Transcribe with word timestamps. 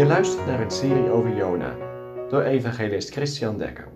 Je 0.00 0.06
luistert 0.06 0.46
naar 0.46 0.60
een 0.60 0.70
serie 0.70 1.10
over 1.10 1.36
Jona 1.36 1.74
door 2.28 2.42
evangelist 2.42 3.10
Christian 3.10 3.58
Dekker. 3.58 3.88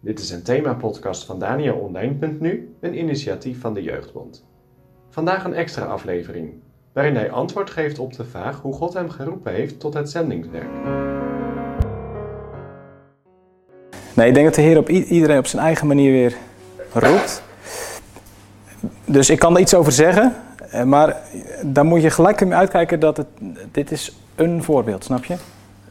Dit 0.00 0.18
is 0.18 0.30
een 0.30 0.42
themapodcast 0.42 1.24
van 1.24 1.38
DanielOnline.nu, 1.38 2.76
een 2.80 2.98
initiatief 2.98 3.60
van 3.60 3.74
de 3.74 3.82
Jeugdbond. 3.82 4.46
Vandaag 5.10 5.44
een 5.44 5.54
extra 5.54 5.84
aflevering, 5.84 6.52
waarin 6.92 7.16
hij 7.16 7.30
antwoord 7.30 7.70
geeft 7.70 7.98
op 7.98 8.12
de 8.12 8.24
vraag 8.24 8.60
hoe 8.60 8.72
God 8.72 8.94
hem 8.94 9.10
geroepen 9.10 9.52
heeft 9.52 9.80
tot 9.80 9.94
het 9.94 10.10
zendingswerk. 10.10 10.70
Nee, 14.14 14.28
ik 14.28 14.34
denk 14.34 14.46
dat 14.46 14.54
de 14.54 14.62
Heer 14.62 14.78
op 14.78 14.88
iedereen 14.88 15.38
op 15.38 15.46
zijn 15.46 15.62
eigen 15.62 15.86
manier 15.86 16.12
weer 16.12 16.36
roept. 16.92 17.42
Dus 19.04 19.30
ik 19.30 19.38
kan 19.38 19.54
er 19.54 19.60
iets 19.60 19.74
over 19.74 19.92
zeggen, 19.92 20.34
eh, 20.70 20.82
maar 20.82 21.16
daar 21.62 21.84
moet 21.84 22.02
je 22.02 22.10
gelijk 22.10 22.52
uitkijken 22.52 23.00
dat 23.00 23.16
het, 23.16 23.28
dit 23.72 23.90
is 23.90 24.24
een 24.36 24.62
voorbeeld, 24.62 25.04
snap 25.04 25.24
je? 25.24 25.36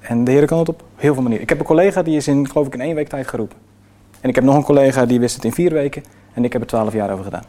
En 0.02 0.24
de 0.24 0.32
Heer 0.32 0.46
kan 0.46 0.60
het 0.60 0.70
op 0.70 0.84
heel 0.96 1.14
veel 1.14 1.22
manieren. 1.22 1.44
Ik 1.44 1.50
heb 1.50 1.60
een 1.60 1.66
collega 1.66 2.04
die 2.04 2.16
is 2.16 2.28
in, 2.28 2.50
geloof 2.50 2.68
ik, 2.68 2.74
in 2.74 2.82
één 2.82 2.96
week 2.96 3.08
tijd 3.08 3.28
geroepen. 3.28 3.58
En 4.22 4.30
ik 4.30 4.36
heb 4.36 4.44
nog 4.44 4.56
een 4.56 4.64
collega 4.64 5.06
die 5.06 5.20
wist 5.20 5.36
het 5.36 5.46
in 5.46 5.54
vier 5.54 5.74
weken 5.74 6.04
en 6.34 6.44
ik 6.44 6.54
heb 6.54 6.62
er 6.62 6.68
twaalf 6.68 6.94
jaar 6.94 7.12
over 7.12 7.24
gedaan. 7.24 7.44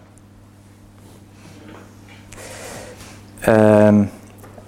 Ehm, 3.40 4.04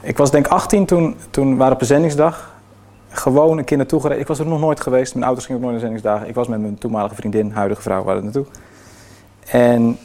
ik 0.01 0.17
was 0.17 0.31
denk 0.31 0.47
18 0.47 0.87
toen, 0.87 1.17
toen 1.31 1.57
waren 1.57 1.75
op 1.75 1.81
een 1.81 1.87
zendingsdag. 1.87 2.57
Gewoon 3.09 3.59
een 3.59 3.65
keer 3.65 3.77
naartoe 3.77 4.01
gereden. 4.01 4.21
Ik 4.21 4.29
was 4.29 4.39
er 4.39 4.47
nog 4.47 4.61
nooit 4.61 4.81
geweest. 4.81 5.13
Mijn 5.13 5.25
ouders 5.25 5.47
gingen 5.47 5.63
ook 5.63 5.69
nooit 5.69 5.81
naar 5.81 5.91
zendingsdagen. 5.91 6.29
Ik 6.29 6.35
was 6.35 6.49
met 6.49 6.61
mijn 6.61 6.79
toenmalige 6.79 7.15
vriendin, 7.15 7.51
huidige 7.51 7.83
vrouw, 7.83 8.05
waren 8.05 8.19
er 8.19 8.25
naartoe. 8.25 8.47
En 9.51 9.99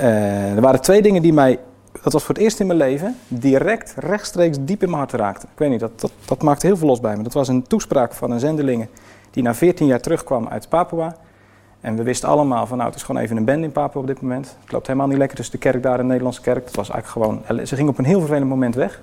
uh, 0.00 0.54
er 0.54 0.60
waren 0.60 0.80
twee 0.80 1.02
dingen 1.02 1.22
die 1.22 1.32
mij, 1.32 1.58
dat 2.02 2.12
was 2.12 2.24
voor 2.24 2.34
het 2.34 2.42
eerst 2.42 2.60
in 2.60 2.66
mijn 2.66 2.78
leven, 2.78 3.16
direct 3.28 3.94
rechtstreeks 3.96 4.56
diep 4.60 4.82
in 4.82 4.88
mijn 4.88 4.98
hart 4.98 5.12
raakten. 5.12 5.48
Ik 5.52 5.58
weet 5.58 5.70
niet, 5.70 5.80
dat, 5.80 6.12
dat, 6.24 6.42
maakte 6.42 6.66
heel 6.66 6.76
veel 6.76 6.86
los 6.86 7.00
bij 7.00 7.16
me. 7.16 7.22
Dat 7.22 7.32
was 7.32 7.48
een 7.48 7.62
toespraak 7.62 8.14
van 8.14 8.30
een 8.30 8.40
zendelinge 8.40 8.88
die 9.30 9.42
na 9.42 9.54
14 9.54 9.86
jaar 9.86 10.00
terugkwam 10.00 10.48
uit 10.48 10.68
Papua. 10.68 11.16
En 11.80 11.96
we 11.96 12.02
wisten 12.02 12.28
allemaal 12.28 12.66
van 12.66 12.76
nou, 12.76 12.88
het 12.88 12.98
is 12.98 13.04
gewoon 13.04 13.22
even 13.22 13.36
een 13.36 13.44
band 13.44 13.62
in 13.62 13.72
Papua 13.72 14.00
op 14.00 14.06
dit 14.06 14.20
moment. 14.20 14.56
Het 14.62 14.72
loopt 14.72 14.86
helemaal 14.86 15.08
niet 15.08 15.18
lekker 15.18 15.36
tussen 15.36 15.54
de 15.54 15.60
kerk 15.60 15.82
daar 15.82 15.92
en 15.92 15.98
de 15.98 16.04
Nederlandse 16.04 16.40
kerk. 16.40 16.64
Het 16.64 16.76
was 16.76 16.90
eigenlijk 16.90 17.26
gewoon, 17.46 17.66
ze 17.66 17.76
ging 17.76 17.88
op 17.88 17.98
een 17.98 18.04
heel 18.04 18.18
vervelend 18.18 18.48
moment 18.48 18.74
weg. 18.74 19.02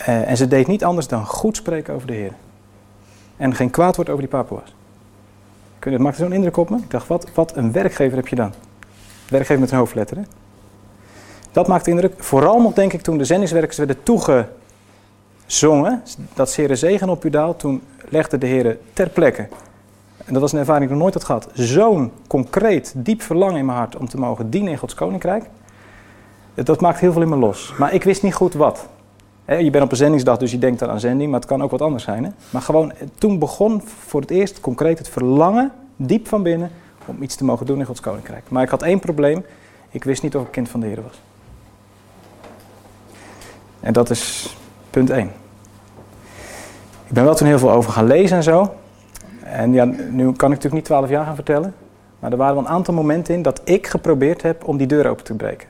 Uh, 0.00 0.30
en 0.30 0.36
ze 0.36 0.48
deed 0.48 0.66
niet 0.66 0.84
anders 0.84 1.08
dan 1.08 1.26
goed 1.26 1.56
spreken 1.56 1.94
over 1.94 2.06
de 2.06 2.12
Heer. 2.12 2.32
En 3.36 3.54
geen 3.54 3.70
kwaad 3.70 3.96
woord 3.96 4.08
over 4.08 4.20
die 4.20 4.30
Papua's. 4.30 4.74
Het 5.78 5.98
maakte 5.98 6.22
zo'n 6.22 6.32
indruk 6.32 6.56
op 6.56 6.70
me. 6.70 6.76
Ik 6.76 6.90
dacht, 6.90 7.06
wat, 7.06 7.30
wat 7.34 7.56
een 7.56 7.72
werkgever 7.72 8.16
heb 8.16 8.28
je 8.28 8.36
dan? 8.36 8.52
Werkgever 9.28 9.60
met 9.60 9.70
een 9.70 9.78
hoofdletter. 9.78 10.16
Hè? 10.16 10.22
Dat 11.58 11.66
maakte 11.66 11.90
indruk. 11.90 12.14
Vooral 12.16 12.60
nog 12.60 12.72
denk 12.72 12.92
ik 12.92 13.00
toen 13.00 13.18
de 13.18 13.24
zendingswerkers 13.24 13.76
werden 13.76 14.02
toegezongen. 14.02 16.02
Dat 16.34 16.50
Zere 16.50 16.76
zegen 16.76 17.08
op 17.08 17.24
u. 17.24 17.30
Toen 17.56 17.82
legde 18.08 18.38
de 18.38 18.46
Heer 18.46 18.78
ter 18.92 19.08
plekke. 19.08 19.48
En 20.24 20.32
dat 20.32 20.42
was 20.42 20.52
een 20.52 20.58
ervaring 20.58 20.84
die 20.84 20.94
ik 20.94 21.02
nog 21.02 21.12
nooit 21.12 21.14
had 21.14 21.24
gehad. 21.24 21.48
Zo'n 21.52 22.12
concreet, 22.26 22.92
diep 22.96 23.22
verlangen 23.22 23.56
in 23.56 23.66
mijn 23.66 23.78
hart 23.78 23.96
om 23.96 24.08
te 24.08 24.18
mogen 24.18 24.50
dienen 24.50 24.72
in 24.72 24.78
Gods 24.78 24.94
Koninkrijk. 24.94 25.44
Dat 26.54 26.80
maakt 26.80 27.00
heel 27.00 27.12
veel 27.12 27.22
in 27.22 27.28
me 27.28 27.36
los. 27.36 27.74
Maar 27.78 27.94
ik 27.94 28.04
wist 28.04 28.22
niet 28.22 28.34
goed 28.34 28.54
wat. 28.54 28.86
Je 29.46 29.70
bent 29.70 29.84
op 29.84 29.90
een 29.90 29.96
zendingsdag, 29.96 30.38
dus 30.38 30.50
je 30.50 30.58
denkt 30.58 30.78
dan 30.78 30.90
aan 30.90 31.00
zending, 31.00 31.30
maar 31.30 31.40
het 31.40 31.48
kan 31.48 31.62
ook 31.62 31.70
wat 31.70 31.82
anders 31.82 32.04
zijn. 32.04 32.24
Hè? 32.24 32.30
Maar 32.50 32.62
gewoon, 32.62 32.92
toen 33.18 33.38
begon 33.38 33.82
voor 34.06 34.20
het 34.20 34.30
eerst 34.30 34.60
concreet 34.60 34.98
het 34.98 35.08
verlangen, 35.08 35.72
diep 35.96 36.28
van 36.28 36.42
binnen, 36.42 36.70
om 37.06 37.22
iets 37.22 37.34
te 37.34 37.44
mogen 37.44 37.66
doen 37.66 37.78
in 37.78 37.84
Gods 37.84 38.00
Koninkrijk. 38.00 38.44
Maar 38.48 38.62
ik 38.62 38.68
had 38.68 38.82
één 38.82 39.00
probleem, 39.00 39.44
ik 39.90 40.04
wist 40.04 40.22
niet 40.22 40.36
of 40.36 40.42
ik 40.42 40.50
kind 40.50 40.68
van 40.68 40.80
de 40.80 40.86
Heer 40.86 41.02
was. 41.02 41.20
En 43.80 43.92
dat 43.92 44.10
is 44.10 44.56
punt 44.90 45.10
1. 45.10 45.26
Ik 47.06 47.14
ben 47.14 47.24
wel 47.24 47.34
toen 47.34 47.46
heel 47.46 47.58
veel 47.58 47.70
over 47.70 47.92
gaan 47.92 48.06
lezen 48.06 48.36
en 48.36 48.42
zo. 48.42 48.74
En 49.42 49.72
ja, 49.72 49.84
nu 49.84 50.24
kan 50.24 50.32
ik 50.32 50.38
natuurlijk 50.38 50.74
niet 50.74 50.84
12 50.84 51.08
jaar 51.08 51.24
gaan 51.24 51.34
vertellen. 51.34 51.74
Maar 52.18 52.30
er 52.30 52.36
waren 52.36 52.54
wel 52.54 52.64
een 52.64 52.70
aantal 52.70 52.94
momenten 52.94 53.34
in 53.34 53.42
dat 53.42 53.60
ik 53.64 53.86
geprobeerd 53.86 54.42
heb 54.42 54.68
om 54.68 54.76
die 54.76 54.86
deur 54.86 55.08
open 55.08 55.24
te 55.24 55.34
breken. 55.34 55.68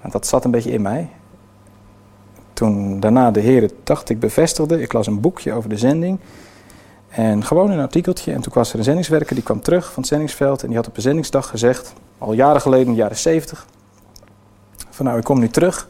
Want 0.00 0.12
dat 0.12 0.26
zat 0.26 0.44
een 0.44 0.50
beetje 0.50 0.72
in 0.72 0.82
mij 0.82 1.08
toen 2.62 3.00
daarna 3.00 3.30
de 3.30 3.40
Heer 3.40 3.70
dacht 3.84 4.08
ik, 4.08 4.20
bevestigde. 4.20 4.80
Ik 4.80 4.92
las 4.92 5.06
een 5.06 5.20
boekje 5.20 5.52
over 5.52 5.68
de 5.68 5.76
zending. 5.76 6.18
En 7.08 7.44
gewoon 7.44 7.70
een 7.70 7.80
artikeltje. 7.80 8.32
En 8.32 8.40
toen 8.40 8.52
was 8.54 8.72
er 8.72 8.78
een 8.78 8.84
zendingswerker 8.84 9.34
die 9.34 9.44
kwam 9.44 9.60
terug 9.60 9.84
van 9.84 10.02
het 10.02 10.06
zendingsveld. 10.06 10.62
En 10.62 10.68
die 10.68 10.76
had 10.76 10.86
op 10.86 10.96
een 10.96 11.02
zendingsdag 11.02 11.48
gezegd, 11.48 11.92
al 12.18 12.32
jaren 12.32 12.60
geleden, 12.60 12.86
in 12.86 12.92
de 12.92 12.98
jaren 12.98 13.16
70. 13.16 13.66
Van 14.90 15.04
nou, 15.04 15.18
ik 15.18 15.24
kom 15.24 15.38
nu 15.38 15.48
terug. 15.48 15.86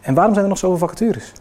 En 0.00 0.14
waarom 0.14 0.32
zijn 0.32 0.44
er 0.44 0.50
nog 0.50 0.60
zoveel 0.60 0.78
vacatures? 0.78 1.32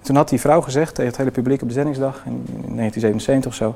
Toen 0.00 0.16
had 0.16 0.28
die 0.28 0.40
vrouw 0.40 0.60
gezegd 0.60 0.94
tegen 0.94 1.10
het 1.10 1.16
hele 1.16 1.30
publiek 1.30 1.62
op 1.62 1.68
de 1.68 1.74
zendingsdag 1.74 2.22
in 2.24 2.42
1977 2.44 3.50
of 3.50 3.56
zo. 3.56 3.74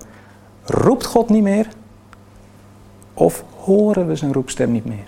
Roept 0.65 1.05
God 1.05 1.29
niet 1.29 1.43
meer? 1.43 1.69
Of 3.15 3.45
horen 3.57 4.07
we 4.07 4.17
zijn 4.17 4.33
roepstem 4.33 4.73
niet 4.73 4.85
meer? 4.85 5.07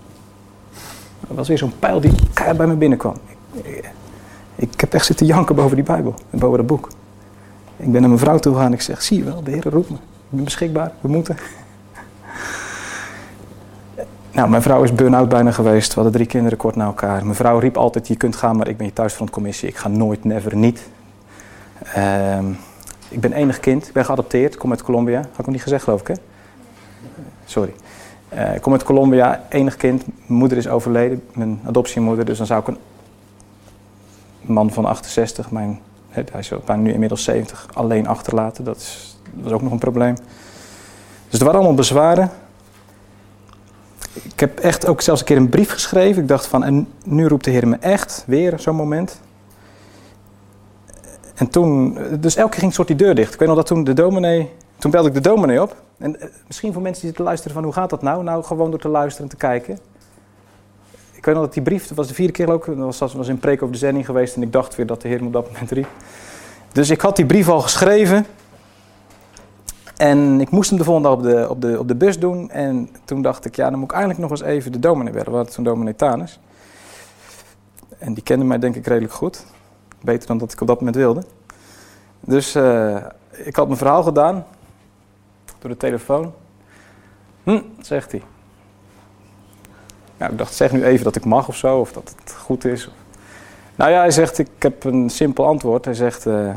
Dat 1.21 1.37
was 1.37 1.49
weer 1.49 1.59
zo'n 1.59 1.79
pijl 1.79 2.01
die 2.01 2.13
bij 2.57 2.67
me 2.67 2.75
binnenkwam. 2.75 3.17
Ik 4.55 4.81
heb 4.81 4.95
echt 4.95 5.07
zitten 5.07 5.27
janken 5.27 5.55
boven 5.55 5.77
die 5.77 5.85
Bijbel 5.85 6.15
en 6.31 6.39
boven 6.39 6.57
dat 6.57 6.67
boek. 6.67 6.89
Ik 7.77 7.93
ben 7.93 8.01
naar 8.01 8.11
mijn 8.11 8.23
vrouw 8.23 8.39
toe 8.39 8.53
gegaan 8.53 8.67
en 8.69 8.73
ik 8.73 8.81
zeg, 8.81 9.03
zie 9.03 9.19
je 9.19 9.25
wel, 9.25 9.43
de 9.43 9.51
Heer 9.51 9.69
roept 9.69 9.91
me. 9.91 9.97
Ik 9.97 10.29
ben 10.29 10.45
beschikbaar, 10.45 10.93
we 11.01 11.09
moeten. 11.09 11.37
Nou, 14.43 14.55
mijn 14.55 14.67
vrouw 14.67 14.83
is 14.83 14.95
burn-out 14.95 15.29
bijna 15.29 15.51
geweest. 15.51 15.89
We 15.89 15.95
hadden 15.95 16.13
drie 16.13 16.27
kinderen 16.27 16.59
kort 16.59 16.77
na 16.77 16.85
elkaar. 16.85 17.25
Mijn 17.25 17.35
vrouw 17.35 17.59
riep 17.59 17.77
altijd, 17.77 18.09
je 18.09 18.17
kunt 18.17 18.37
gaan, 18.37 18.57
maar 18.57 18.69
ik 18.69 18.77
ben 18.77 18.87
je 18.87 18.93
thuisfrontcommissie. 18.93 19.69
Ik 19.69 19.77
ga 19.77 19.89
nooit, 19.89 20.25
never, 20.25 20.57
niet. 20.57 20.89
Uh, 21.97 22.39
ik 23.09 23.21
ben 23.21 23.33
enig 23.33 23.61
kind, 23.61 23.87
ik 23.87 23.93
ben 23.93 24.05
geadopteerd, 24.05 24.57
kom 24.57 24.71
uit 24.71 24.83
Colombia. 24.83 25.17
Had 25.17 25.31
ik 25.31 25.37
nog 25.37 25.47
niet 25.47 25.63
gezegd, 25.63 25.85
geloof 25.85 26.01
ik, 26.01 26.07
hè? 26.07 26.15
Sorry. 27.45 27.73
Uh, 28.35 28.55
ik 28.55 28.61
kom 28.61 28.73
uit 28.73 28.83
Colombia, 28.83 29.43
enig 29.49 29.77
kind. 29.77 30.07
Mijn 30.07 30.39
moeder 30.39 30.59
is 30.59 30.69
overleden, 30.69 31.23
mijn 31.35 31.61
adoptiemoeder. 31.67 32.25
Dus 32.25 32.39
dan 32.39 32.47
zou 32.47 32.61
ik 32.61 32.67
een 32.67 32.79
man 34.41 34.71
van 34.71 34.85
68, 34.85 35.51
mijn, 35.51 35.81
hij 36.09 36.25
is 36.39 36.53
nu 36.77 36.93
inmiddels 36.93 37.25
70, 37.25 37.67
alleen 37.73 38.07
achterlaten. 38.07 38.65
Dat 38.65 38.77
is, 38.77 39.19
dat 39.35 39.47
is 39.47 39.53
ook 39.53 39.63
nog 39.63 39.73
een 39.73 39.79
probleem. 39.79 40.15
Dus 41.29 41.39
er 41.39 41.45
waren 41.45 41.61
allemaal 41.61 41.77
bezwaren. 41.77 42.31
Ik 44.13 44.41
heb 44.41 44.59
echt 44.59 44.87
ook 44.87 45.01
zelfs 45.01 45.21
een 45.21 45.27
keer 45.27 45.37
een 45.37 45.49
brief 45.49 45.71
geschreven. 45.71 46.23
Ik 46.23 46.29
dacht 46.29 46.47
van, 46.47 46.65
en 46.65 46.89
nu 47.05 47.27
roept 47.27 47.45
de 47.45 47.51
Heer 47.51 47.69
me 47.69 47.77
echt, 47.77 48.25
weer 48.27 48.59
zo'n 48.59 48.77
moment. 48.77 49.21
En 51.35 51.49
toen, 51.49 51.99
dus 52.21 52.37
elke 52.37 52.51
keer 52.51 52.61
ging 52.61 52.75
soort 52.75 52.89
die 52.89 52.97
deur 52.97 53.15
dicht. 53.15 53.33
Ik 53.33 53.39
weet 53.39 53.49
nog 53.49 53.57
dat 53.57 53.67
toen 53.67 53.85
de 53.85 53.93
dominee, 53.93 54.51
toen 54.79 54.91
belde 54.91 55.09
ik 55.09 55.15
de 55.15 55.21
dominee 55.21 55.63
op. 55.63 55.77
En 55.99 56.21
eh, 56.21 56.29
misschien 56.47 56.73
voor 56.73 56.83
mensen 56.83 57.01
die 57.01 57.09
zitten 57.09 57.25
luisteren 57.25 57.55
van, 57.55 57.65
hoe 57.65 57.73
gaat 57.73 57.91
dat 57.91 58.03
nou? 58.03 58.23
Nou, 58.23 58.45
gewoon 58.45 58.71
door 58.71 58.81
te 58.81 58.89
luisteren 58.89 59.31
en 59.31 59.37
te 59.37 59.47
kijken. 59.47 59.79
Ik 61.13 61.25
weet 61.25 61.35
nog 61.35 61.45
dat 61.45 61.55
die 61.55 61.63
brief, 61.63 61.87
dat 61.87 61.97
was 61.97 62.09
de 62.09 62.15
vierde 62.15 62.33
keer 62.33 62.53
ook, 62.53 62.67
dat 62.67 62.99
was, 62.99 63.13
was 63.13 63.29
een 63.29 63.39
preek 63.39 63.63
over 63.63 63.73
de 63.73 63.81
zending 63.81 64.07
geweest 64.07 64.37
en 64.37 64.43
ik 64.43 64.53
dacht 64.53 64.75
weer 64.75 64.87
dat 64.87 65.03
de 65.03 65.09
Heer 65.09 65.21
me 65.21 65.27
op 65.27 65.33
dat 65.33 65.53
moment 65.53 65.71
riep. 65.71 65.89
Dus 66.73 66.91
ik 66.91 67.01
had 67.01 67.17
die 67.17 67.27
brief 67.27 67.49
al 67.49 67.61
geschreven 67.61 68.27
en 70.03 70.41
ik 70.41 70.51
moest 70.51 70.71
hem 70.71 70.79
de 70.79 70.85
volgende 70.85 71.09
dag 71.09 71.19
op 71.19 71.23
de, 71.25 71.49
op 71.49 71.61
de, 71.61 71.79
op 71.79 71.89
de 71.89 71.95
bus 71.95 72.19
doen. 72.19 72.51
En 72.51 72.89
toen 73.05 73.23
dacht 73.23 73.45
ik, 73.45 73.57
ja, 73.57 73.71
dan 73.71 73.79
moet 73.79 73.91
ik 73.91 73.97
eigenlijk 73.97 74.21
nog 74.21 74.31
eens 74.31 74.43
even 74.43 74.73
de 74.73 74.79
dominee 74.79 75.13
bellen. 75.13 75.31
We 75.31 75.37
hadden 75.37 75.55
toen 75.55 75.65
dominee. 75.65 75.95
En 77.99 78.15
die 78.15 78.23
kende 78.23 78.45
mij 78.45 78.59
denk 78.59 78.77
ik 78.77 78.87
redelijk 78.87 79.13
goed. 79.13 79.47
Beter 80.01 80.27
dan 80.27 80.39
dat 80.39 80.53
ik 80.53 80.61
op 80.61 80.67
dat 80.67 80.79
moment 80.79 80.97
wilde. 80.97 81.23
Dus 82.21 82.57
uh, 82.57 82.97
ik 83.31 83.57
had 83.57 83.67
mijn 83.67 83.79
verhaal 83.79 84.03
gedaan. 84.03 84.47
Door 85.59 85.71
de 85.71 85.77
telefoon. 85.77 86.33
Hm, 87.43 87.61
zegt 87.81 88.13
hij. 88.13 88.23
Nou, 90.17 90.33
ik 90.33 90.39
dacht, 90.39 90.55
zeg 90.55 90.73
nu 90.73 90.85
even 90.85 91.05
dat 91.05 91.17
ik 91.17 91.25
mag 91.25 91.49
of 91.49 91.57
zo, 91.57 91.79
of 91.79 91.93
dat 91.93 92.15
het 92.19 92.33
goed 92.33 92.65
is. 92.65 92.91
Nou 93.75 93.91
ja, 93.91 93.99
hij 93.99 94.11
zegt, 94.11 94.39
ik 94.39 94.49
heb 94.59 94.85
een 94.85 95.11
simpel 95.11 95.47
antwoord. 95.47 95.85
Hij 95.85 95.95
zegt, 95.95 96.27
uh, 96.27 96.55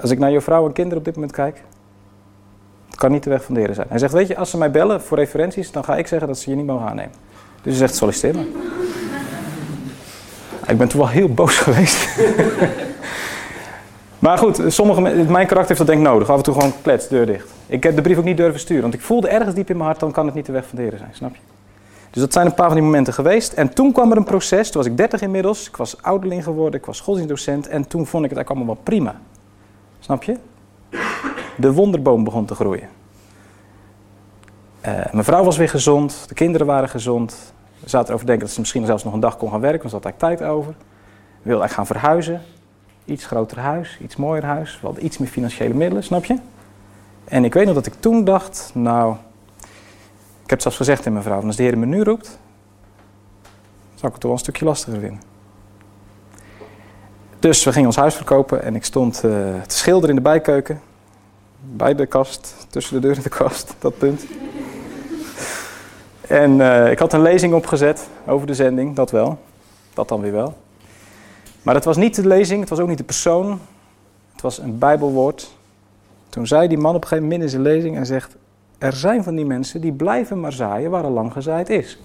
als 0.00 0.10
ik 0.10 0.18
naar 0.18 0.30
je 0.30 0.40
vrouw 0.40 0.66
en 0.66 0.72
kinderen 0.72 0.98
op 0.98 1.04
dit 1.04 1.14
moment 1.14 1.32
kijk, 1.32 1.62
kan 2.98 3.10
niet 3.10 3.22
de 3.22 3.30
weg 3.30 3.44
van 3.44 3.54
de 3.54 3.60
Heer 3.60 3.74
zijn. 3.74 3.86
Hij 3.88 3.98
zegt, 3.98 4.12
weet 4.12 4.28
je, 4.28 4.36
als 4.36 4.50
ze 4.50 4.58
mij 4.58 4.70
bellen 4.70 5.02
voor 5.02 5.18
referenties, 5.18 5.70
dan 5.70 5.84
ga 5.84 5.96
ik 5.96 6.06
zeggen 6.06 6.28
dat 6.28 6.38
ze 6.38 6.50
je 6.50 6.56
niet 6.56 6.66
mogen 6.66 6.88
aannemen. 6.88 7.12
Dus 7.62 7.78
hij 7.78 7.86
zegt, 7.86 7.94
solliciteer 7.94 8.34
me. 8.34 8.46
ik 10.66 10.78
ben 10.78 10.88
toen 10.88 11.00
wel 11.00 11.08
heel 11.08 11.28
boos 11.28 11.56
geweest. 11.66 12.18
maar 14.18 14.38
goed, 14.38 14.62
sommige, 14.66 15.00
mijn 15.00 15.46
karakter 15.46 15.66
heeft 15.66 15.78
dat 15.78 15.86
denk 15.86 15.98
ik 15.98 16.06
nodig. 16.06 16.30
Af 16.30 16.36
en 16.36 16.42
toe 16.42 16.54
gewoon 16.54 16.72
klets, 16.82 17.08
deur 17.08 17.26
dicht. 17.26 17.48
Ik 17.66 17.82
heb 17.82 17.96
de 17.96 18.02
brief 18.02 18.18
ook 18.18 18.24
niet 18.24 18.36
durven 18.36 18.60
sturen, 18.60 18.82
want 18.82 18.94
ik 18.94 19.00
voelde 19.00 19.28
ergens 19.28 19.54
diep 19.54 19.70
in 19.70 19.76
mijn 19.76 19.88
hart, 19.88 20.00
dan 20.00 20.12
kan 20.12 20.26
het 20.26 20.34
niet 20.34 20.46
de 20.46 20.52
weg 20.52 20.66
van 20.66 20.76
de 20.76 20.82
Heer 20.82 20.98
zijn, 20.98 21.10
snap 21.12 21.34
je? 21.34 21.40
Dus 22.10 22.22
dat 22.22 22.32
zijn 22.32 22.46
een 22.46 22.54
paar 22.54 22.66
van 22.66 22.74
die 22.74 22.84
momenten 22.84 23.12
geweest. 23.12 23.52
En 23.52 23.74
toen 23.74 23.92
kwam 23.92 24.10
er 24.10 24.16
een 24.16 24.24
proces, 24.24 24.70
toen 24.70 24.82
was 24.82 24.90
ik 24.90 24.96
30 24.96 25.20
inmiddels, 25.20 25.68
ik 25.68 25.76
was 25.76 26.02
ouderling 26.02 26.44
geworden, 26.44 26.80
ik 26.80 26.86
was 26.86 27.00
godsdienstdocent 27.00 27.68
en 27.68 27.88
toen 27.88 28.06
vond 28.06 28.24
ik 28.24 28.30
het 28.30 28.38
eigenlijk 28.38 28.50
allemaal 28.50 28.74
wel 28.74 28.84
prima. 28.84 29.20
Snap 30.00 30.22
je? 30.22 30.36
De 31.58 31.72
wonderboom 31.72 32.24
begon 32.24 32.44
te 32.44 32.54
groeien. 32.54 32.88
Uh, 34.86 35.12
mijn 35.12 35.24
vrouw 35.24 35.44
was 35.44 35.56
weer 35.56 35.68
gezond, 35.68 36.24
de 36.28 36.34
kinderen 36.34 36.66
waren 36.66 36.88
gezond. 36.88 37.52
We 37.80 37.88
zaten 37.88 38.08
erover 38.08 38.26
denken 38.26 38.44
dat 38.44 38.54
ze 38.54 38.60
misschien 38.60 38.86
zelfs 38.86 39.04
nog 39.04 39.12
een 39.12 39.20
dag 39.20 39.36
kon 39.36 39.50
gaan 39.50 39.60
werken, 39.60 39.90
want 39.90 39.90
ze 39.90 39.96
had 39.96 40.04
eigenlijk 40.04 40.40
tijd 40.40 40.50
over. 40.50 40.72
We 40.72 41.48
wilden 41.48 41.60
eigenlijk 41.60 41.72
gaan 41.72 41.86
verhuizen. 41.86 42.40
Iets 43.04 43.26
groter 43.26 43.58
huis, 43.58 43.98
iets 44.02 44.16
mooier 44.16 44.44
huis. 44.44 44.78
Hadden 44.82 45.04
iets 45.04 45.18
meer 45.18 45.28
financiële 45.28 45.74
middelen, 45.74 46.04
snap 46.04 46.24
je? 46.24 46.38
En 47.24 47.44
ik 47.44 47.54
weet 47.54 47.66
nog 47.66 47.74
dat 47.74 47.86
ik 47.86 47.94
toen 48.00 48.24
dacht, 48.24 48.70
nou, 48.74 49.14
ik 50.42 50.50
heb 50.50 50.60
zelfs 50.60 50.76
gezegd 50.76 51.06
in 51.06 51.12
mijn 51.12 51.24
vrouw, 51.24 51.42
als 51.42 51.56
de 51.56 51.62
Heer 51.62 51.78
me 51.78 51.86
nu 51.86 52.02
roept, 52.02 52.38
zou 53.94 54.06
ik 54.06 54.12
het 54.12 54.12
toch 54.12 54.22
wel 54.22 54.32
een 54.32 54.38
stukje 54.38 54.64
lastiger 54.64 55.00
vinden. 55.00 55.20
Dus 57.38 57.64
we 57.64 57.72
gingen 57.72 57.86
ons 57.86 57.96
huis 57.96 58.14
verkopen 58.14 58.62
en 58.62 58.74
ik 58.74 58.84
stond 58.84 59.16
uh, 59.24 59.30
te 59.66 59.76
schilderen 59.76 60.08
in 60.08 60.22
de 60.22 60.28
bijkeuken. 60.28 60.80
Bij 61.60 61.94
de 61.94 62.06
kast, 62.06 62.54
tussen 62.70 62.94
de 62.94 63.06
deur 63.06 63.16
en 63.16 63.22
de 63.22 63.28
kast, 63.28 63.74
dat 63.78 63.98
punt. 63.98 64.24
En 66.20 66.58
uh, 66.58 66.90
ik 66.90 66.98
had 66.98 67.12
een 67.12 67.22
lezing 67.22 67.54
opgezet 67.54 68.08
over 68.26 68.46
de 68.46 68.54
zending, 68.54 68.96
dat 68.96 69.10
wel. 69.10 69.38
Dat 69.94 70.08
dan 70.08 70.20
weer 70.20 70.32
wel. 70.32 70.56
Maar 71.62 71.74
het 71.74 71.84
was 71.84 71.96
niet 71.96 72.14
de 72.14 72.26
lezing, 72.26 72.60
het 72.60 72.68
was 72.68 72.78
ook 72.78 72.88
niet 72.88 72.98
de 72.98 73.04
persoon. 73.04 73.60
Het 74.32 74.40
was 74.40 74.58
een 74.58 74.78
bijbelwoord. 74.78 75.56
Toen 76.28 76.46
zei 76.46 76.68
die 76.68 76.78
man 76.78 76.94
op 76.94 77.02
een 77.02 77.08
gegeven 77.08 77.28
moment 77.28 77.42
in 77.42 77.50
zijn 77.50 77.62
lezing 77.62 77.96
en 77.96 78.06
zegt... 78.06 78.36
Er 78.78 78.92
zijn 78.92 79.22
van 79.22 79.34
die 79.34 79.44
mensen 79.44 79.80
die 79.80 79.92
blijven 79.92 80.40
maar 80.40 80.52
zaaien 80.52 80.90
waar 80.90 81.04
al 81.04 81.10
lang 81.10 81.32
gezaaid 81.32 81.68
is. 81.68 81.98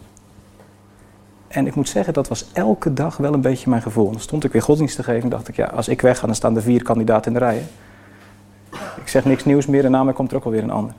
En 1.48 1.68
ik 1.68 1.76
moet 1.76 1.90
zeggen, 1.90 2.14
dat 2.14 2.28
was 2.28 2.46
elke 2.54 2.94
dag 2.94 3.18
wel 3.18 3.34
een 3.34 3.42
beetje 3.42 3.70
mijn 3.70 3.82
gevoel. 3.82 4.12
Dan 4.12 4.20
stond 4.20 4.44
ik 4.44 4.52
weer 4.52 4.62
godsdienst 4.62 4.96
te 4.96 5.04
geven 5.04 5.24
en 5.24 5.30
dacht 5.30 5.48
ik, 5.48 5.56
ja, 5.56 5.66
als 5.66 5.88
ik 5.88 6.02
weg 6.02 6.20
ga, 6.20 6.26
dan 6.26 6.36
staan 6.36 6.56
er 6.56 6.62
vier 6.62 6.84
kandidaten 6.84 7.34
in 7.34 7.40
de 7.40 7.46
rij. 7.46 7.64
Ik 9.04 9.10
zeg 9.10 9.26
niks 9.26 9.46
nieuws 9.46 9.66
meer 9.66 9.86
en 9.86 9.92
na 9.92 10.04
mij 10.04 10.14
komt 10.14 10.32
er 10.32 10.38
ook 10.38 10.46
alweer 10.46 10.64
een 10.64 10.70
ander. 10.72 10.94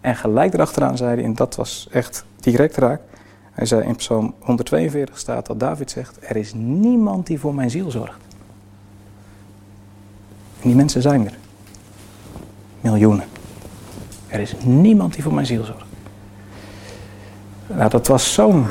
En 0.00 0.16
gelijk 0.16 0.54
erachteraan 0.54 0.96
zei 0.96 1.14
hij, 1.14 1.24
en 1.24 1.34
dat 1.34 1.56
was 1.56 1.88
echt 1.90 2.24
direct 2.40 2.76
raak. 2.76 3.00
Hij 3.52 3.66
zei 3.66 3.82
in 3.82 3.96
Psalm 3.96 4.34
142 4.38 5.18
staat 5.18 5.46
dat 5.46 5.60
David 5.60 5.90
zegt: 5.90 6.18
Er 6.20 6.36
is 6.36 6.52
niemand 6.54 7.26
die 7.26 7.40
voor 7.40 7.54
mijn 7.54 7.70
ziel 7.70 7.90
zorgt. 7.90 8.20
En 10.60 10.68
die 10.68 10.74
mensen 10.74 11.02
zijn 11.02 11.26
er. 11.26 11.36
Miljoenen. 12.80 13.24
Er 14.28 14.40
is 14.40 14.54
niemand 14.64 15.14
die 15.14 15.22
voor 15.22 15.34
mijn 15.34 15.46
ziel 15.46 15.64
zorgt. 15.64 15.86
Nou, 17.66 17.90
dat 17.90 18.06
was 18.06 18.34
zo'n. 18.34 18.66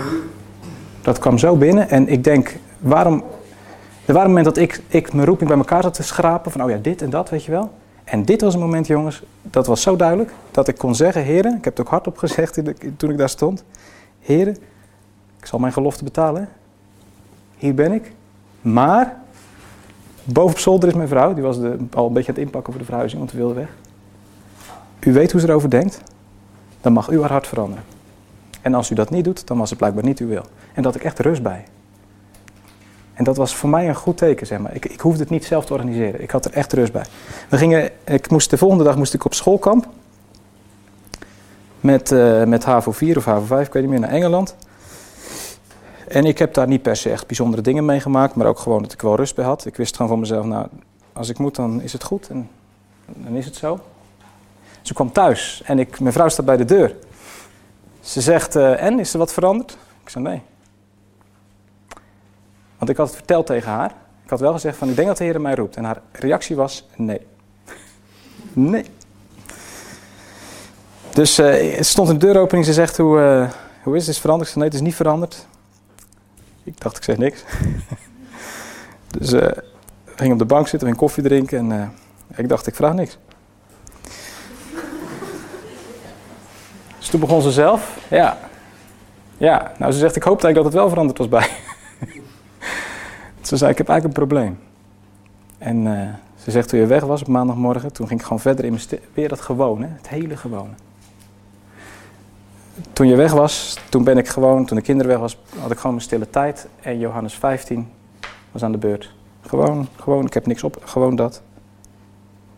Dat 1.01 1.19
kwam 1.19 1.37
zo 1.37 1.55
binnen 1.55 1.89
en 1.89 2.07
ik 2.07 2.23
denk, 2.23 2.57
waarom. 2.79 3.23
Er 4.05 4.13
waren 4.13 4.29
momenten 4.29 4.53
dat 4.53 4.63
ik, 4.63 4.81
ik 4.87 5.13
mijn 5.13 5.27
roeping 5.27 5.49
bij 5.49 5.57
elkaar 5.59 5.83
zat 5.83 5.93
te 5.93 6.03
schrapen 6.03 6.51
van, 6.51 6.63
oh 6.63 6.69
ja, 6.69 6.77
dit 6.77 7.01
en 7.01 7.09
dat, 7.09 7.29
weet 7.29 7.43
je 7.43 7.51
wel. 7.51 7.71
En 8.11 8.25
dit 8.25 8.41
was 8.41 8.53
een 8.53 8.59
moment, 8.59 8.87
jongens, 8.87 9.23
dat 9.41 9.67
was 9.67 9.81
zo 9.81 9.95
duidelijk 9.95 10.33
dat 10.51 10.67
ik 10.67 10.77
kon 10.77 10.95
zeggen: 10.95 11.23
Heren, 11.23 11.57
ik 11.57 11.63
heb 11.63 11.77
het 11.77 11.85
ook 11.85 11.91
hardop 11.91 12.17
gezegd 12.17 12.53
toen 12.97 13.09
ik 13.09 13.17
daar 13.17 13.29
stond. 13.29 13.63
Heren, 14.19 14.55
ik 15.39 15.45
zal 15.45 15.59
mijn 15.59 15.73
gelofte 15.73 16.03
betalen. 16.03 16.49
Hier 17.57 17.73
ben 17.73 17.91
ik. 17.91 18.11
Maar, 18.61 19.17
boven 20.23 20.51
op 20.51 20.59
zolder 20.59 20.89
is 20.89 20.95
mijn 20.95 21.07
vrouw, 21.07 21.33
die 21.33 21.43
was 21.43 21.59
de, 21.59 21.77
al 21.93 22.07
een 22.07 22.13
beetje 22.13 22.29
aan 22.29 22.35
het 22.35 22.43
inpakken 22.43 22.73
voor 22.73 22.81
de 22.81 22.87
verhuizing, 22.87 23.19
want 23.19 23.31
we 23.31 23.37
wilden 23.37 23.55
weg. 23.55 23.69
U 24.99 25.13
weet 25.13 25.31
hoe 25.31 25.41
ze 25.41 25.47
erover 25.47 25.69
denkt, 25.69 26.01
dan 26.81 26.93
mag 26.93 27.09
u 27.09 27.19
haar 27.19 27.31
hart 27.31 27.47
veranderen. 27.47 27.83
En 28.61 28.73
als 28.73 28.89
u 28.89 28.95
dat 28.95 29.09
niet 29.09 29.23
doet, 29.23 29.47
dan 29.47 29.57
was 29.57 29.69
het 29.69 29.79
blijkbaar 29.79 30.03
niet 30.03 30.19
uw 30.19 30.27
wil. 30.27 30.45
En 30.73 30.83
dat 30.83 30.95
ik 30.95 31.03
echt 31.03 31.19
rust 31.19 31.43
bij. 31.43 31.65
En 33.21 33.27
dat 33.27 33.37
was 33.37 33.55
voor 33.55 33.69
mij 33.69 33.87
een 33.87 33.95
goed 33.95 34.17
teken, 34.17 34.47
zeg 34.47 34.59
maar. 34.59 34.75
Ik, 34.75 34.85
ik 34.85 34.99
hoefde 34.99 35.19
het 35.19 35.29
niet 35.29 35.45
zelf 35.45 35.65
te 35.65 35.73
organiseren. 35.73 36.21
Ik 36.21 36.31
had 36.31 36.45
er 36.45 36.53
echt 36.53 36.73
rust 36.73 36.91
bij. 36.91 37.05
We 37.49 37.57
gingen, 37.57 37.89
ik 38.05 38.29
moest, 38.29 38.49
de 38.49 38.57
volgende 38.57 38.83
dag 38.83 38.95
moest 38.95 39.13
ik 39.13 39.25
op 39.25 39.33
schoolkamp. 39.33 39.87
Met, 41.79 42.11
uh, 42.11 42.43
met 42.43 42.63
HAVO 42.63 42.91
4 42.91 43.17
of 43.17 43.25
HAVO 43.25 43.45
5, 43.45 43.67
ik 43.67 43.73
weet 43.73 43.81
niet 43.81 43.91
meer, 43.91 43.99
naar 43.99 44.09
Engeland. 44.09 44.55
En 46.07 46.25
ik 46.25 46.37
heb 46.37 46.53
daar 46.53 46.67
niet 46.67 46.81
per 46.81 46.95
se 46.95 47.09
echt 47.09 47.27
bijzondere 47.27 47.61
dingen 47.61 47.85
meegemaakt, 47.85 48.35
maar 48.35 48.47
ook 48.47 48.59
gewoon 48.59 48.81
dat 48.81 48.93
ik 48.93 49.01
wel 49.01 49.15
rust 49.15 49.35
bij 49.35 49.45
had. 49.45 49.65
Ik 49.65 49.75
wist 49.75 49.95
gewoon 49.95 50.11
van 50.11 50.19
mezelf, 50.19 50.45
nou, 50.45 50.67
als 51.13 51.29
ik 51.29 51.37
moet, 51.37 51.55
dan 51.55 51.81
is 51.81 51.93
het 51.93 52.03
goed 52.03 52.29
en 52.29 52.49
dan 53.05 53.35
is 53.35 53.45
het 53.45 53.55
zo. 53.55 53.79
Ze 54.81 54.93
kwam 54.93 55.11
thuis 55.11 55.61
en 55.65 55.79
ik, 55.79 55.99
mijn 55.99 56.13
vrouw 56.13 56.29
staat 56.29 56.45
bij 56.45 56.57
de 56.57 56.65
deur. 56.65 56.95
Ze 57.99 58.21
zegt, 58.21 58.55
uh, 58.55 58.83
en, 58.83 58.99
is 58.99 59.13
er 59.13 59.19
wat 59.19 59.33
veranderd? 59.33 59.77
Ik 60.03 60.09
zei, 60.09 60.23
nee. 60.23 60.41
Want 62.81 62.93
ik 62.93 62.99
had 62.99 63.07
het 63.07 63.15
verteld 63.15 63.45
tegen 63.45 63.71
haar. 63.71 63.91
Ik 64.23 64.29
had 64.29 64.39
wel 64.39 64.53
gezegd 64.53 64.77
van, 64.77 64.89
ik 64.89 64.95
denk 64.95 65.07
dat 65.07 65.17
de 65.17 65.23
Heer 65.23 65.41
mij 65.41 65.55
roept. 65.55 65.75
En 65.75 65.83
haar 65.83 66.01
reactie 66.11 66.55
was, 66.55 66.87
nee. 66.95 67.27
nee. 68.53 68.85
Dus 71.13 71.39
uh, 71.39 71.81
stond 71.81 72.09
in 72.09 72.19
de 72.19 72.25
deuropening, 72.25 72.65
ze 72.65 72.73
zegt, 72.73 72.97
hoe, 72.97 73.19
uh, 73.19 73.51
hoe 73.83 73.95
is 73.95 74.01
het? 74.05 74.15
Is 74.15 74.21
veranderd? 74.21 74.49
Ik 74.49 74.53
zei, 74.53 74.65
nee, 74.65 74.73
het 74.73 74.81
is 74.81 74.87
niet 74.87 74.95
veranderd. 74.95 75.47
Ik 76.63 76.81
dacht, 76.81 76.97
ik 76.97 77.03
zeg 77.03 77.17
niks. 77.17 77.43
dus 79.17 79.33
uh, 79.33 79.41
we 80.03 80.15
gingen 80.15 80.33
op 80.33 80.39
de 80.39 80.45
bank 80.45 80.67
zitten, 80.67 80.87
we 80.87 80.93
gingen 80.93 81.07
koffie 81.07 81.23
drinken 81.23 81.71
en 81.71 81.93
ik 82.35 82.49
dacht, 82.49 82.67
ik 82.67 82.75
vraag 82.75 82.93
niks. 82.93 83.17
dus 86.97 87.07
toen 87.07 87.19
begon 87.19 87.41
ze 87.41 87.51
zelf, 87.51 87.97
ja. 88.09 88.39
Ja, 89.37 89.71
nou 89.77 89.91
ze 89.91 89.99
zegt, 89.99 90.15
ik 90.15 90.23
hoopte 90.23 90.45
eigenlijk 90.45 90.55
dat 90.55 90.65
het 90.65 90.73
wel 90.73 90.89
veranderd 90.89 91.17
was 91.17 91.29
bij 91.29 91.60
Ze 93.51 93.57
zei, 93.57 93.71
ik 93.71 93.77
heb 93.77 93.89
eigenlijk 93.89 94.17
een 94.17 94.27
probleem. 94.27 94.59
En 95.57 95.85
uh, 95.85 96.13
ze 96.35 96.51
zegt, 96.51 96.69
toen 96.69 96.79
je 96.79 96.85
weg 96.85 97.03
was 97.03 97.21
op 97.21 97.27
maandagmorgen, 97.27 97.93
toen 97.93 98.07
ging 98.07 98.19
ik 98.19 98.25
gewoon 98.25 98.41
verder 98.41 98.65
in 98.65 98.71
mijn 98.71 99.01
weer 99.13 99.29
dat 99.29 99.41
gewone, 99.41 99.87
het 99.89 100.09
hele 100.09 100.37
gewone. 100.37 100.73
Toen 102.93 103.07
je 103.07 103.15
weg 103.15 103.31
was, 103.31 103.79
toen 103.89 104.03
ben 104.03 104.17
ik 104.17 104.27
gewoon, 104.27 104.65
toen 104.65 104.77
de 104.77 104.83
kinderen 104.83 105.11
weg 105.11 105.19
was, 105.21 105.37
had 105.59 105.71
ik 105.71 105.77
gewoon 105.77 105.91
mijn 105.91 106.05
stille 106.05 106.29
tijd. 106.29 106.67
En 106.81 106.99
Johannes 106.99 107.33
15 107.33 107.87
was 108.51 108.63
aan 108.63 108.71
de 108.71 108.77
beurt. 108.77 109.13
Gewoon, 109.41 109.87
gewoon, 109.95 110.25
ik 110.25 110.33
heb 110.33 110.45
niks 110.45 110.63
op, 110.63 110.81
gewoon 110.83 111.15
dat. 111.15 111.41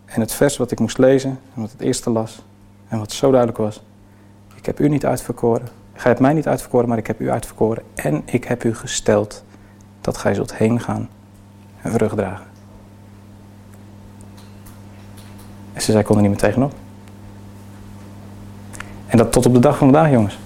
En 0.04 0.20
het 0.20 0.32
vers 0.32 0.56
wat 0.56 0.70
ik 0.70 0.80
moest 0.80 0.98
lezen, 0.98 1.30
en 1.54 1.60
wat 1.60 1.70
het 1.70 1.80
eerste 1.80 2.10
las, 2.10 2.42
en 2.88 2.98
wat 2.98 3.12
zo 3.12 3.28
duidelijk 3.28 3.58
was. 3.58 3.82
Ik 4.54 4.66
heb 4.66 4.80
u 4.80 4.88
niet 4.88 5.06
uitverkoren. 5.06 5.68
Gij 5.92 6.10
hebt 6.10 6.20
mij 6.20 6.32
niet 6.32 6.48
uitverkoren, 6.48 6.88
maar 6.88 6.98
ik 6.98 7.06
heb 7.06 7.20
u 7.20 7.30
uitverkoren. 7.30 7.82
En 7.94 8.22
ik 8.24 8.44
heb 8.44 8.64
u 8.64 8.74
gesteld 8.74 9.43
dat 10.04 10.16
gij 10.16 10.34
zult 10.34 10.56
heen 10.56 10.80
gaan 10.80 11.08
en 11.82 11.92
vrucht 11.92 12.16
dragen. 12.16 12.46
En 15.72 15.82
ze 15.82 15.92
zei, 15.92 16.04
kon 16.04 16.16
er 16.16 16.22
niet 16.22 16.30
meer 16.30 16.40
tegenop. 16.40 16.72
En 19.06 19.16
dat 19.16 19.32
tot 19.32 19.46
op 19.46 19.54
de 19.54 19.60
dag 19.60 19.76
van 19.76 19.90
vandaag, 19.90 20.10
jongens. 20.10 20.38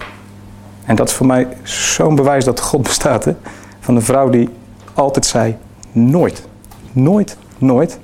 En 0.84 0.96
dat 0.96 1.08
is 1.08 1.14
voor 1.14 1.26
mij 1.26 1.48
zo'n 1.62 2.14
bewijs 2.14 2.44
dat 2.44 2.60
God 2.60 2.82
bestaat. 2.82 3.24
Hè? 3.24 3.32
Van 3.80 3.96
een 3.96 4.02
vrouw 4.02 4.30
die 4.30 4.48
altijd 4.94 5.26
zei, 5.26 5.56
nooit, 5.92 6.46
nooit, 6.92 7.36
nooit. 7.58 7.98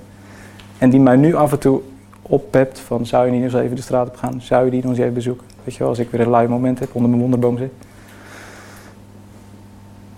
En 0.79 0.91
die 0.91 1.01
mij 1.01 1.17
nu 1.17 1.35
af 1.35 1.53
en 1.53 1.59
toe 1.59 1.81
oppept 2.23 2.81
van, 2.81 3.07
zou 3.07 3.27
je 3.27 3.33
niet 3.33 3.43
eens 3.43 3.55
even 3.55 3.77
de 3.77 3.83
straat 3.83 4.09
op 4.09 4.17
gaan? 4.17 4.41
Zou 4.41 4.65
je 4.65 4.71
die 4.71 4.81
nog 4.83 4.91
eens 4.91 5.01
even 5.01 5.15
bezoeken? 5.15 5.47
Weet 5.65 5.75
je 5.75 5.81
wel, 5.81 5.89
als 5.89 5.99
ik 5.99 6.11
weer 6.11 6.21
een 6.21 6.29
lui 6.29 6.49
moment 6.49 6.79
heb, 6.79 6.95
onder 6.95 7.11
mijn 7.11 7.23
wonderboom 7.23 7.59
zit. 7.59 7.73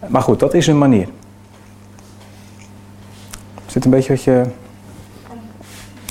Maar 0.06 0.22
goed, 0.22 0.40
dat 0.40 0.54
is 0.54 0.66
een 0.66 0.78
manier. 0.78 1.08
Zit 3.76 3.84
een 3.84 3.90
beetje 3.90 4.12
wat 4.12 4.22
je. 4.22 4.42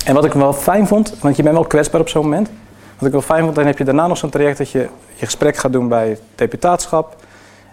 En 0.04 0.14
wat 0.14 0.24
ik 0.24 0.32
wel 0.32 0.52
fijn 0.52 0.86
vond, 0.86 1.18
want 1.18 1.36
je 1.36 1.42
bent 1.42 1.54
wel 1.54 1.64
kwetsbaar 1.64 2.00
op 2.00 2.08
zo'n 2.08 2.22
moment. 2.22 2.50
Wat 2.98 3.06
ik 3.06 3.12
wel 3.12 3.22
fijn 3.22 3.42
vond, 3.42 3.54
dan 3.54 3.66
heb 3.66 3.78
je 3.78 3.84
daarna 3.84 4.06
nog 4.06 4.16
zo'n 4.16 4.30
traject 4.30 4.58
dat 4.58 4.70
je 4.70 4.88
je 5.14 5.26
gesprek 5.26 5.56
gaat 5.56 5.72
doen 5.72 5.88
bij 5.88 6.08
het 6.08 6.22
deputaatschap. 6.34 7.16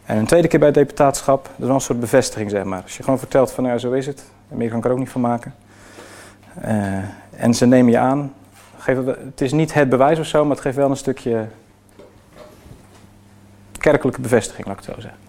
En 0.05 0.17
een 0.17 0.25
tweede 0.25 0.47
keer 0.47 0.59
bij 0.59 0.67
het 0.67 0.77
deputaatschap. 0.77 1.43
Dat 1.43 1.53
is 1.57 1.65
wel 1.65 1.75
een 1.75 1.81
soort 1.81 1.99
bevestiging, 1.99 2.49
zeg 2.49 2.63
maar. 2.63 2.81
Als 2.81 2.97
je 2.97 3.03
gewoon 3.03 3.19
vertelt 3.19 3.51
van, 3.51 3.63
nou 3.63 3.75
ja, 3.75 3.81
zo 3.81 3.91
is 3.91 4.05
het. 4.05 4.23
En 4.49 4.57
meer 4.57 4.69
kan 4.69 4.77
ik 4.77 4.85
er 4.85 4.91
ook 4.91 4.97
niet 4.97 5.09
van 5.09 5.21
maken. 5.21 5.55
Uh, 6.65 6.97
en 7.29 7.53
ze 7.53 7.65
nemen 7.65 7.91
je 7.91 7.97
aan. 7.97 8.33
het 8.85 9.41
is 9.41 9.51
niet 9.51 9.73
het 9.73 9.89
bewijs 9.89 10.19
of 10.19 10.25
zo, 10.25 10.41
maar 10.41 10.55
het 10.55 10.65
geeft 10.65 10.75
wel 10.75 10.89
een 10.89 10.97
stukje 10.97 11.45
kerkelijke 13.77 14.21
bevestiging, 14.21 14.67
laat 14.67 14.79
ik 14.79 14.85
het 14.85 14.95
zo 14.95 15.01
zeggen. 15.01 15.19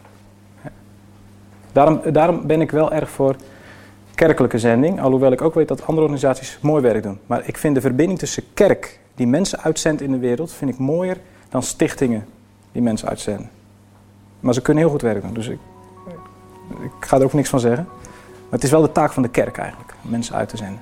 Daarom, 1.73 2.01
daarom 2.13 2.47
ben 2.47 2.61
ik 2.61 2.71
wel 2.71 2.93
erg 2.93 3.11
voor 3.11 3.37
kerkelijke 4.15 4.59
zending. 4.59 5.01
Alhoewel 5.01 5.33
ik 5.33 5.43
ook 5.43 5.55
weet 5.55 5.69
dat 5.69 5.87
andere 5.87 6.01
organisaties 6.01 6.59
mooi 6.63 6.83
werk 6.83 7.03
doen. 7.03 7.19
Maar 7.27 7.43
ik 7.47 7.59
vind 7.59 7.75
de 7.75 7.81
verbinding 7.81 8.19
tussen 8.19 8.43
kerk, 8.55 9.01
die 9.15 9.27
mensen 9.27 9.61
uitzendt 9.61 10.01
in 10.03 10.11
de 10.11 10.19
wereld, 10.19 10.53
vind 10.53 10.71
ik 10.71 10.79
mooier 10.79 11.17
dan 11.49 11.63
stichtingen 11.63 12.27
die 12.73 12.83
mensen 12.83 13.09
uitzenden. 13.09 13.51
Maar 14.41 14.55
ze 14.55 14.63
kunnen 14.63 14.83
heel 14.83 14.93
goed 14.93 15.03
werk 15.03 15.23
doen. 15.23 15.35
Dus 15.35 15.49
ik, 15.49 15.59
ik 16.83 17.07
ga 17.07 17.17
er 17.17 17.25
ook 17.25 17.33
niks 17.33 17.49
van 17.49 17.61
zeggen. 17.61 17.87
Maar 18.25 18.51
het 18.51 18.63
is 18.63 18.71
wel 18.71 18.83
de 18.83 18.93
taak 18.93 19.13
van 19.13 19.23
de 19.23 19.29
kerk 19.29 19.57
eigenlijk, 19.59 19.95
om 20.05 20.11
mensen 20.11 20.35
uit 20.35 20.49
te 20.49 20.57
zenden. 20.57 20.81